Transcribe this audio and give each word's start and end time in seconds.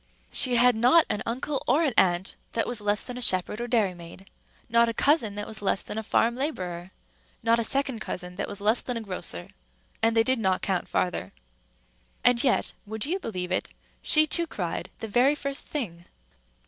She 0.31 0.55
had 0.55 0.75
not 0.75 1.05
an 1.11 1.21
uncle 1.27 1.61
or 1.67 1.83
an 1.83 1.93
aunt 1.95 2.33
that 2.53 2.65
was 2.65 2.81
less 2.81 3.03
than 3.03 3.19
a 3.19 3.21
shepherd 3.21 3.61
or 3.61 3.67
dairymaid, 3.67 4.27
not 4.67 4.89
a 4.89 4.95
cousin, 4.95 5.35
that 5.35 5.45
was 5.45 5.61
less 5.61 5.83
than 5.83 5.99
a 5.99 6.01
farm 6.01 6.35
laborer, 6.35 6.89
not 7.43 7.59
a 7.59 7.63
second 7.63 7.99
cousin 7.99 8.33
that 8.33 8.47
was 8.47 8.59
less 8.61 8.81
than 8.81 8.97
a 8.97 9.01
grocer, 9.01 9.49
and 10.01 10.17
they 10.17 10.23
did 10.23 10.39
not 10.39 10.63
count 10.63 10.89
farther. 10.89 11.33
And 12.23 12.43
yet 12.43 12.73
(would 12.87 13.05
you 13.05 13.19
believe 13.19 13.51
it?) 13.51 13.69
she 14.01 14.25
too 14.25 14.47
cried 14.47 14.89
the 15.01 15.07
very 15.07 15.35
first 15.35 15.67
thing. 15.67 16.05